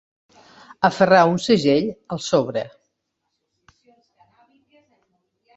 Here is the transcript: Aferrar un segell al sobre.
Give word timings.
Aferrar 0.87 1.19
un 1.31 1.35
segell 1.43 1.91
al 2.17 2.23
sobre. 2.29 2.65